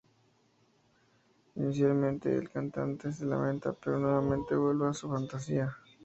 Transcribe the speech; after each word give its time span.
Inicialmente, 1.57 2.35
el 2.35 2.49
cantante 2.49 3.11
se 3.11 3.23
lamenta, 3.27 3.71
pero 3.73 3.99
nuevamente 3.99 4.55
vuelve 4.55 4.87
a 4.87 4.93
su 4.95 5.07
fantasía. 5.07 5.71